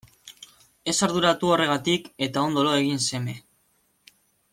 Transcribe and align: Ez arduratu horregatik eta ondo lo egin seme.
Ez 0.93 0.95
arduratu 1.07 1.51
horregatik 1.55 2.07
eta 2.29 2.45
ondo 2.47 2.63
lo 2.69 2.73
egin 2.79 3.05
seme. 3.09 3.37